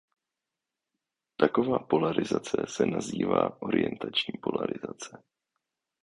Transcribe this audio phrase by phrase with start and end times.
[1.37, 5.23] Taková polarizace se nazývá orientační polarizace.